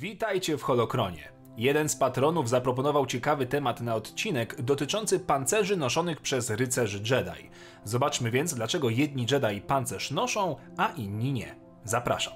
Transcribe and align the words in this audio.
Witajcie 0.00 0.58
w 0.58 0.62
Holokronie. 0.62 1.28
Jeden 1.56 1.88
z 1.88 1.96
patronów 1.96 2.48
zaproponował 2.48 3.06
ciekawy 3.06 3.46
temat 3.46 3.80
na 3.80 3.94
odcinek 3.94 4.62
dotyczący 4.62 5.20
pancerzy 5.20 5.76
noszonych 5.76 6.20
przez 6.20 6.50
rycerzy 6.50 6.98
Jedi. 6.98 7.50
Zobaczmy 7.84 8.30
więc, 8.30 8.54
dlaczego 8.54 8.90
jedni 8.90 9.26
Jedi 9.30 9.60
pancerz 9.60 10.10
noszą, 10.10 10.56
a 10.76 10.88
inni 10.88 11.32
nie. 11.32 11.56
Zapraszam. 11.84 12.32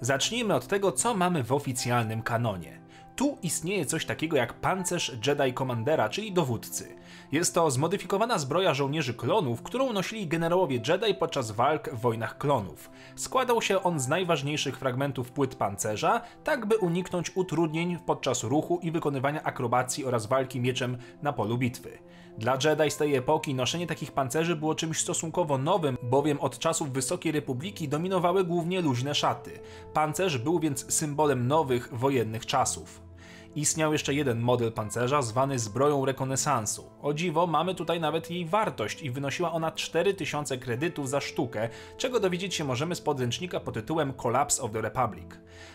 Zacznijmy 0.00 0.54
od 0.54 0.66
tego, 0.66 0.92
co 0.92 1.14
mamy 1.14 1.44
w 1.44 1.52
oficjalnym 1.52 2.22
kanonie. 2.22 2.80
Tu 3.16 3.38
istnieje 3.42 3.86
coś 3.86 4.06
takiego 4.06 4.36
jak 4.36 4.54
pancerz 4.54 5.16
Jedi 5.26 5.54
Commandera, 5.54 6.08
czyli 6.08 6.32
dowódcy. 6.32 6.96
Jest 7.32 7.54
to 7.54 7.70
zmodyfikowana 7.70 8.38
zbroja 8.38 8.74
żołnierzy 8.74 9.14
klonów, 9.14 9.62
którą 9.62 9.92
nosili 9.92 10.26
generałowie 10.26 10.80
Jedi 10.88 11.14
podczas 11.14 11.50
walk 11.50 11.90
w 11.92 12.00
wojnach 12.00 12.38
klonów. 12.38 12.90
Składał 13.16 13.62
się 13.62 13.82
on 13.82 14.00
z 14.00 14.08
najważniejszych 14.08 14.78
fragmentów 14.78 15.32
płyt 15.32 15.54
pancerza, 15.54 16.20
tak 16.44 16.66
by 16.66 16.78
uniknąć 16.78 17.36
utrudnień 17.36 17.98
podczas 18.06 18.44
ruchu 18.44 18.78
i 18.82 18.90
wykonywania 18.90 19.42
akrobacji 19.42 20.04
oraz 20.04 20.26
walki 20.26 20.60
mieczem 20.60 20.98
na 21.22 21.32
polu 21.32 21.58
bitwy. 21.58 21.98
Dla 22.38 22.58
Jedi 22.64 22.90
z 22.90 22.96
tej 22.96 23.14
epoki 23.14 23.54
noszenie 23.54 23.86
takich 23.86 24.12
pancerzy 24.12 24.56
było 24.56 24.74
czymś 24.74 25.00
stosunkowo 25.00 25.58
nowym, 25.58 25.98
bowiem 26.02 26.40
od 26.40 26.58
czasów 26.58 26.92
Wysokiej 26.92 27.32
Republiki 27.32 27.88
dominowały 27.88 28.44
głównie 28.44 28.80
luźne 28.80 29.14
szaty. 29.14 29.50
Pancerz 29.94 30.38
był 30.38 30.60
więc 30.60 30.94
symbolem 30.94 31.46
nowych, 31.46 31.88
wojennych 31.92 32.46
czasów. 32.46 33.09
Istniał 33.54 33.92
jeszcze 33.92 34.14
jeden 34.14 34.40
model 34.40 34.72
pancerza 34.72 35.22
zwany 35.22 35.58
zbroją 35.58 36.04
rekonesansu. 36.04 36.90
O 37.02 37.14
dziwo, 37.14 37.46
mamy 37.46 37.74
tutaj 37.74 38.00
nawet 38.00 38.30
jej 38.30 38.46
wartość 38.46 39.02
i 39.02 39.10
wynosiła 39.10 39.52
ona 39.52 39.70
4000 39.70 40.58
kredytów 40.58 41.08
za 41.08 41.20
sztukę, 41.20 41.68
czego 41.96 42.20
dowiedzieć 42.20 42.54
się 42.54 42.64
możemy 42.64 42.94
z 42.94 43.00
podręcznika 43.00 43.60
pod 43.60 43.74
tytułem 43.74 44.12
Collapse 44.12 44.62
of 44.62 44.72
the 44.72 44.80
Republic. 44.80 45.26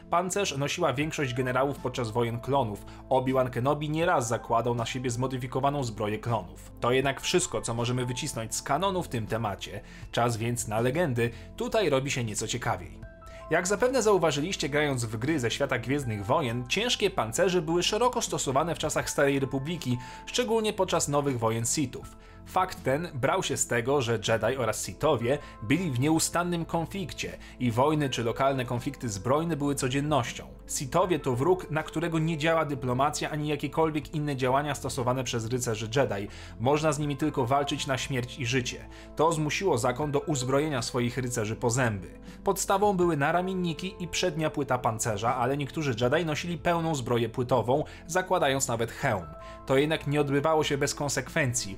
Pancerz 0.09 0.57
nosiła 0.57 0.93
większość 0.93 1.33
generałów 1.33 1.77
podczas 1.79 2.11
wojen 2.11 2.39
klonów. 2.39 2.85
Obi-Wan 3.09 3.49
Kenobi 3.49 3.89
nieraz 3.89 4.27
zakładał 4.27 4.75
na 4.75 4.85
siebie 4.85 5.09
zmodyfikowaną 5.09 5.83
zbroję 5.83 6.19
klonów. 6.19 6.71
To 6.79 6.91
jednak 6.91 7.21
wszystko, 7.21 7.61
co 7.61 7.73
możemy 7.73 8.05
wycisnąć 8.05 8.55
z 8.55 8.61
kanonu 8.61 9.03
w 9.03 9.07
tym 9.07 9.27
temacie. 9.27 9.81
Czas 10.11 10.37
więc 10.37 10.67
na 10.67 10.79
legendy. 10.79 11.31
Tutaj 11.57 11.89
robi 11.89 12.11
się 12.11 12.23
nieco 12.23 12.47
ciekawiej. 12.47 13.14
Jak 13.49 13.67
zapewne 13.67 14.01
zauważyliście 14.01 14.69
grając 14.69 15.05
w 15.05 15.17
gry 15.17 15.39
ze 15.39 15.51
świata 15.51 15.79
Gwiezdnych 15.79 16.25
Wojen, 16.25 16.67
ciężkie 16.67 17.09
pancerze 17.09 17.61
były 17.61 17.83
szeroko 17.83 18.21
stosowane 18.21 18.75
w 18.75 18.79
czasach 18.79 19.09
Starej 19.09 19.39
Republiki, 19.39 19.97
szczególnie 20.25 20.73
podczas 20.73 21.07
nowych 21.07 21.39
wojen 21.39 21.65
Sithów. 21.65 22.15
Fakt 22.45 22.83
ten 22.83 23.07
brał 23.13 23.43
się 23.43 23.57
z 23.57 23.67
tego, 23.67 24.01
że 24.01 24.19
Jedi 24.27 24.57
oraz 24.57 24.85
Sithowie 24.85 25.37
byli 25.61 25.91
w 25.91 25.99
nieustannym 25.99 26.65
konflikcie 26.65 27.37
i 27.59 27.71
wojny 27.71 28.09
czy 28.09 28.23
lokalne 28.23 28.65
konflikty 28.65 29.09
zbrojne 29.09 29.55
były 29.55 29.75
codziennością. 29.75 30.47
Sithowie 30.67 31.19
to 31.19 31.35
wróg, 31.35 31.71
na 31.71 31.83
którego 31.83 32.19
nie 32.19 32.37
działa 32.37 32.65
dyplomacja 32.65 33.29
ani 33.29 33.47
jakiekolwiek 33.47 34.15
inne 34.15 34.35
działania 34.35 34.75
stosowane 34.75 35.23
przez 35.23 35.45
rycerzy 35.45 35.89
Jedi. 35.95 36.27
Można 36.59 36.91
z 36.91 36.99
nimi 36.99 37.17
tylko 37.17 37.45
walczyć 37.45 37.87
na 37.87 37.97
śmierć 37.97 38.39
i 38.39 38.45
życie. 38.45 38.85
To 39.15 39.31
zmusiło 39.31 39.77
zakon 39.77 40.11
do 40.11 40.19
uzbrojenia 40.19 40.81
swoich 40.81 41.17
rycerzy 41.17 41.55
po 41.55 41.69
zęby. 41.69 42.07
Podstawą 42.43 42.97
były 42.97 43.17
naramienniki 43.17 43.95
i 43.99 44.07
przednia 44.07 44.49
płyta 44.49 44.77
pancerza, 44.77 45.35
ale 45.35 45.57
niektórzy 45.57 45.95
Jedi 46.01 46.25
nosili 46.25 46.57
pełną 46.57 46.95
zbroję 46.95 47.29
płytową, 47.29 47.83
zakładając 48.07 48.67
nawet 48.67 48.91
hełm. 48.91 49.25
To 49.65 49.77
jednak 49.77 50.07
nie 50.07 50.21
odbywało 50.21 50.63
się 50.63 50.77
bez 50.77 50.95
konsekwencji. 50.95 51.77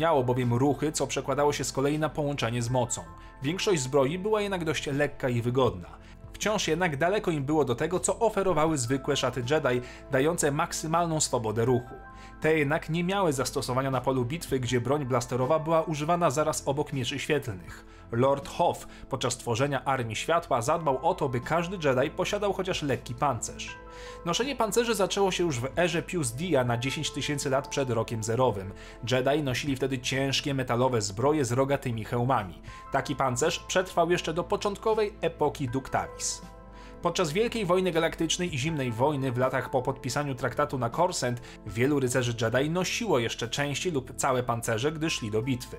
Utrudniało 0.00 0.24
bowiem 0.24 0.54
ruchy, 0.54 0.92
co 0.92 1.06
przekładało 1.06 1.52
się 1.52 1.64
z 1.64 1.72
kolei 1.72 1.98
na 1.98 2.08
połączenie 2.08 2.62
z 2.62 2.70
mocą. 2.70 3.02
Większość 3.42 3.82
zbroi 3.82 4.18
była 4.18 4.40
jednak 4.40 4.64
dość 4.64 4.86
lekka 4.86 5.28
i 5.28 5.42
wygodna. 5.42 5.88
Wciąż 6.32 6.68
jednak 6.68 6.96
daleko 6.96 7.30
im 7.30 7.44
było 7.44 7.64
do 7.64 7.74
tego, 7.74 8.00
co 8.00 8.18
oferowały 8.18 8.78
zwykłe 8.78 9.16
szaty 9.16 9.44
Jedi, 9.50 9.80
dające 10.10 10.50
maksymalną 10.50 11.20
swobodę 11.20 11.64
ruchu. 11.64 11.94
Te 12.40 12.58
jednak 12.58 12.90
nie 12.90 13.04
miały 13.04 13.32
zastosowania 13.32 13.90
na 13.90 14.00
polu 14.00 14.24
bitwy, 14.24 14.60
gdzie 14.60 14.80
broń 14.80 15.04
blasterowa 15.04 15.58
była 15.58 15.82
używana 15.82 16.30
zaraz 16.30 16.62
obok 16.66 16.92
mieczy 16.92 17.18
świetlnych. 17.18 17.84
Lord 18.12 18.48
Hoth 18.48 18.86
podczas 19.08 19.36
tworzenia 19.36 19.84
Armii 19.84 20.16
Światła 20.16 20.62
zadbał 20.62 21.08
o 21.08 21.14
to, 21.14 21.28
by 21.28 21.40
każdy 21.40 21.88
Jedi 21.88 22.10
posiadał 22.10 22.52
chociaż 22.52 22.82
lekki 22.82 23.14
pancerz. 23.14 23.76
Noszenie 24.24 24.56
pancerzy 24.56 24.94
zaczęło 24.94 25.30
się 25.30 25.44
już 25.44 25.60
w 25.60 25.78
erze 25.78 26.02
Pius 26.02 26.32
Dia 26.32 26.64
na 26.64 26.78
10 26.78 27.10
tysięcy 27.10 27.50
lat 27.50 27.68
przed 27.68 27.90
rokiem 27.90 28.22
zerowym. 28.22 28.72
Jedi 29.10 29.42
nosili 29.42 29.76
wtedy 29.76 29.98
ciężkie 29.98 30.54
metalowe 30.54 31.02
zbroje 31.02 31.44
z 31.44 31.52
rogatymi 31.52 32.04
hełmami. 32.04 32.62
Taki 32.92 33.16
pancerz 33.16 33.58
przetrwał 33.58 34.10
jeszcze 34.10 34.34
do 34.34 34.44
początkowej 34.44 35.14
epoki 35.20 35.68
Ductalis. 35.68 36.42
Podczas 37.02 37.32
Wielkiej 37.32 37.66
Wojny 37.66 37.92
Galaktycznej 37.92 38.54
i 38.54 38.58
Zimnej 38.58 38.92
Wojny 38.92 39.32
w 39.32 39.38
latach 39.38 39.70
po 39.70 39.82
podpisaniu 39.82 40.34
traktatu 40.34 40.78
na 40.78 40.90
Korsent 40.90 41.42
wielu 41.66 42.00
rycerzy 42.00 42.34
Jedi 42.40 42.70
nosiło 42.70 43.18
jeszcze 43.18 43.48
części 43.48 43.90
lub 43.90 44.16
całe 44.16 44.42
pancerze, 44.42 44.92
gdy 44.92 45.10
szli 45.10 45.30
do 45.30 45.42
bitwy. 45.42 45.76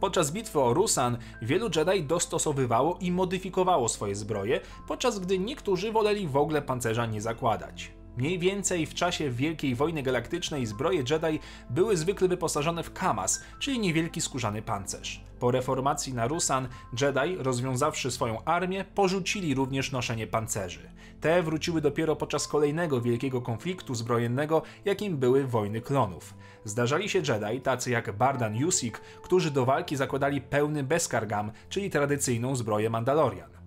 Podczas 0.00 0.30
bitwy 0.30 0.60
o 0.60 0.74
Rusan 0.74 1.18
wielu 1.42 1.70
Jedi 1.76 2.02
dostosowywało 2.02 2.98
i 3.00 3.12
modyfikowało 3.12 3.88
swoje 3.88 4.14
zbroje, 4.14 4.60
podczas 4.88 5.18
gdy 5.18 5.38
niektórzy 5.38 5.92
woleli 5.92 6.28
w 6.28 6.36
ogóle 6.36 6.62
pancerza 6.62 7.06
nie 7.06 7.20
zakładać. 7.20 7.92
Mniej 8.16 8.38
więcej 8.38 8.86
w 8.86 8.94
czasie 8.94 9.30
Wielkiej 9.30 9.74
Wojny 9.74 10.02
Galaktycznej 10.02 10.66
zbroje 10.66 10.98
Jedi 10.98 11.40
były 11.70 11.96
zwykle 11.96 12.28
wyposażone 12.28 12.82
w 12.82 12.92
kamas, 12.92 13.44
czyli 13.58 13.78
niewielki 13.78 14.20
skórzany 14.20 14.62
pancerz. 14.62 15.20
Po 15.38 15.50
reformacji 15.50 16.14
na 16.14 16.28
Rusan, 16.28 16.68
Jedi, 17.00 17.36
rozwiązawszy 17.38 18.10
swoją 18.10 18.44
armię, 18.44 18.84
porzucili 18.94 19.54
również 19.54 19.92
noszenie 19.92 20.26
pancerzy. 20.26 20.90
Te 21.20 21.42
wróciły 21.42 21.80
dopiero 21.80 22.16
podczas 22.16 22.48
kolejnego 22.48 23.00
wielkiego 23.00 23.42
konfliktu 23.42 23.94
zbrojennego, 23.94 24.62
jakim 24.84 25.16
były 25.16 25.46
wojny 25.46 25.80
klonów. 25.80 26.34
Zdarzali 26.64 27.08
się 27.08 27.18
Jedi, 27.18 27.60
tacy 27.60 27.90
jak 27.90 28.16
Bardan 28.16 28.56
Yusik, 28.56 28.98
którzy 28.98 29.50
do 29.50 29.64
walki 29.64 29.96
zakładali 29.96 30.40
pełny 30.40 30.82
Beskargam, 30.82 31.52
czyli 31.68 31.90
tradycyjną 31.90 32.56
zbroję 32.56 32.90
Mandalorian. 32.90 33.65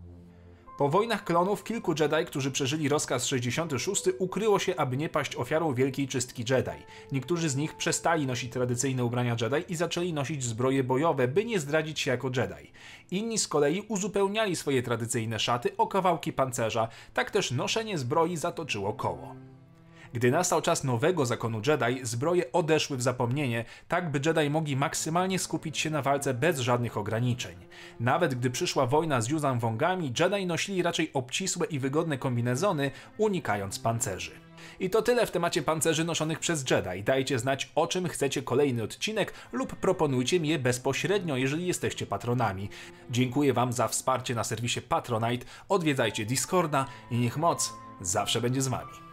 Po 0.80 0.90
wojnach 0.90 1.24
klonów 1.24 1.64
kilku 1.64 1.94
Jedi, 2.00 2.26
którzy 2.26 2.52
przeżyli 2.52 2.90
rozkaz 2.90 3.26
66, 3.26 4.04
ukryło 4.20 4.60
się, 4.60 4.76
aby 4.76 4.98
nie 4.98 5.10
paść 5.10 5.36
ofiarą 5.36 5.74
wielkiej 5.74 6.08
czystki 6.08 6.46
Jedi. 6.50 6.84
Niektórzy 7.12 7.50
z 7.50 7.56
nich 7.56 7.74
przestali 7.78 8.28
nosić 8.28 8.54
tradycyjne 8.54 9.06
ubrania 9.06 9.36
Jedi 9.42 9.74
i 9.74 9.76
zaczęli 9.76 10.14
nosić 10.14 10.44
zbroje 10.44 10.84
bojowe, 10.84 11.28
by 11.28 11.46
nie 11.46 11.60
zdradzić 11.60 12.00
się 12.00 12.12
jako 12.12 12.28
Jedi. 12.28 12.72
Inni 13.12 13.38
z 13.38 13.48
kolei 13.48 13.82
uzupełniali 13.88 14.56
swoje 14.56 14.84
tradycyjne 14.84 15.40
szaty 15.40 15.78
o 15.78 15.88
kawałki 15.88 16.34
pancerza, 16.34 16.88
tak 17.14 17.32
też 17.32 17.52
noszenie 17.52 17.98
zbroi 17.98 18.38
zatoczyło 18.38 18.94
koło. 18.94 19.36
Gdy 20.14 20.31
nastał 20.31 20.62
czas 20.62 20.84
nowego 20.84 21.25
zakonu 21.25 21.62
Jedi, 21.68 22.06
zbroje 22.06 22.52
odeszły 22.52 22.97
w 22.97 23.02
zapomnienie, 23.02 23.66
tak 23.88 24.12
by 24.12 24.22
Jedi 24.25 24.50
mogli 24.50 24.75
maksymalnie 24.75 25.40
skupić 25.40 25.78
się 25.78 25.90
na 25.90 26.02
walce 26.02 26.34
bez 26.34 26.59
żadnych 26.59 26.97
ograniczeń. 26.97 27.56
Nawet 28.00 28.36
gdy 28.36 28.50
przyszła 28.50 28.86
wojna 28.86 29.22
z 29.22 29.30
Yuzan 29.30 29.59
Wongami, 29.59 30.14
Jedi 30.19 30.46
nosili 30.46 30.84
raczej 30.84 31.12
obcisłe 31.14 31.68
i 31.68 31.80
wygodne 31.80 32.18
kombinezony, 32.18 32.92
unikając 33.18 33.80
pancerzy. 33.80 34.31
I 34.80 34.90
to 34.90 35.02
tyle 35.02 35.25
w 35.25 35.31
temacie 35.31 35.62
pancerzy 35.62 36.03
noszonych 36.03 36.40
przez 36.40 36.66
Jedi. 36.72 37.03
Dajcie 37.03 37.40
znać 37.40 37.72
o 37.75 37.88
czym 37.88 38.08
chcecie 38.08 38.42
kolejny 38.42 38.84
odcinek 38.84 39.34
lub 39.52 39.75
proponujcie 39.75 40.40
mi 40.40 40.50
je 40.50 40.59
bezpośrednio, 40.59 41.38
jeżeli 41.38 41.68
jesteście 41.68 42.06
patronami. 42.06 42.69
Dziękuję 43.09 43.53
Wam 43.53 43.74
za 43.74 43.88
wsparcie 43.88 44.36
na 44.36 44.44
serwisie 44.44 44.81
Patronite, 44.81 45.46
odwiedzajcie 45.69 46.25
Discorda 46.25 46.86
i 47.12 47.18
niech 47.18 47.38
moc 47.38 47.74
zawsze 48.02 48.42
będzie 48.42 48.62
z 48.62 48.68
Wami. 48.68 49.09